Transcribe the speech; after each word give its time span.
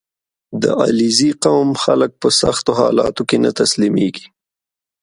•د 0.61 0.63
علیزي 0.83 1.29
قوم 1.43 1.69
خلک 1.83 2.11
په 2.21 2.27
سختو 2.41 2.71
حالاتو 2.79 3.21
کې 3.29 3.37
نه 3.43 3.51
تسلیمېږي. 3.59 4.25